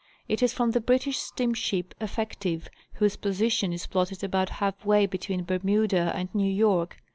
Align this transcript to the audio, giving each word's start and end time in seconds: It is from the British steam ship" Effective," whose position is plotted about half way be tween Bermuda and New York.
It 0.27 0.41
is 0.41 0.51
from 0.51 0.71
the 0.71 0.81
British 0.81 1.19
steam 1.19 1.53
ship" 1.53 1.93
Effective," 2.01 2.71
whose 2.93 3.17
position 3.17 3.71
is 3.71 3.85
plotted 3.85 4.23
about 4.23 4.49
half 4.57 4.83
way 4.83 5.05
be 5.05 5.19
tween 5.19 5.43
Bermuda 5.43 6.11
and 6.15 6.33
New 6.33 6.51
York. 6.51 6.97